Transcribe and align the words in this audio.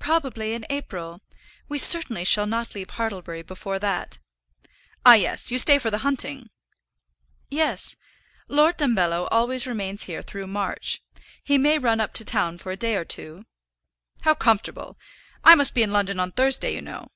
"Probably 0.00 0.54
in 0.54 0.66
April. 0.70 1.20
We 1.68 1.78
certainly 1.78 2.24
shall 2.24 2.46
not 2.48 2.74
leave 2.74 2.88
Hartlebury 2.90 3.42
before 3.42 3.78
that." 3.78 4.18
"Ah, 5.06 5.14
yes. 5.14 5.52
You 5.52 5.58
stay 5.60 5.78
for 5.78 5.88
the 5.88 5.98
hunting." 5.98 6.50
"Yes; 7.48 7.94
Lord 8.48 8.76
Dumbello 8.76 9.28
always 9.30 9.68
remains 9.68 10.02
here 10.06 10.20
through 10.20 10.48
March. 10.48 11.00
He 11.44 11.58
may 11.58 11.78
run 11.78 12.00
up 12.00 12.12
to 12.14 12.24
town 12.24 12.58
for 12.58 12.72
a 12.72 12.76
day 12.76 12.96
or 12.96 13.04
two." 13.04 13.44
"How 14.22 14.34
comfortable! 14.34 14.98
I 15.44 15.54
must 15.54 15.74
be 15.74 15.84
in 15.84 15.92
London 15.92 16.18
on 16.18 16.32
Thursday, 16.32 16.74
you 16.74 16.82
know." 16.82 17.12